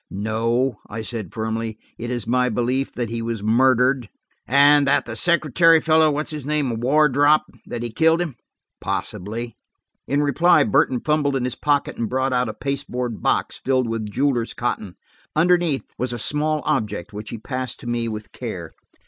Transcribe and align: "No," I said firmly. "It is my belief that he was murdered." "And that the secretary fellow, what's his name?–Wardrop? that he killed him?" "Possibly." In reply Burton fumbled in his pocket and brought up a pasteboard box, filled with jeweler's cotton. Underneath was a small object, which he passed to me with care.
"No," 0.09 0.79
I 0.89 1.03
said 1.03 1.31
firmly. 1.31 1.77
"It 1.99 2.09
is 2.09 2.25
my 2.25 2.49
belief 2.49 2.91
that 2.93 3.11
he 3.11 3.21
was 3.21 3.43
murdered." 3.43 4.09
"And 4.47 4.87
that 4.87 5.05
the 5.05 5.15
secretary 5.15 5.79
fellow, 5.79 6.09
what's 6.09 6.31
his 6.31 6.43
name?–Wardrop? 6.43 7.43
that 7.67 7.83
he 7.83 7.91
killed 7.91 8.19
him?" 8.19 8.35
"Possibly." 8.79 9.57
In 10.07 10.23
reply 10.23 10.63
Burton 10.63 11.01
fumbled 11.01 11.35
in 11.35 11.43
his 11.45 11.53
pocket 11.53 11.97
and 11.99 12.09
brought 12.09 12.33
up 12.33 12.47
a 12.47 12.53
pasteboard 12.55 13.21
box, 13.21 13.59
filled 13.63 13.87
with 13.87 14.09
jeweler's 14.09 14.55
cotton. 14.55 14.95
Underneath 15.35 15.93
was 15.99 16.11
a 16.11 16.17
small 16.17 16.63
object, 16.65 17.13
which 17.13 17.29
he 17.29 17.37
passed 17.37 17.79
to 17.81 17.87
me 17.87 18.07
with 18.07 18.31
care. 18.31 18.71